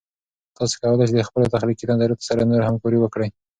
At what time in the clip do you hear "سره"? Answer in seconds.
2.29-2.47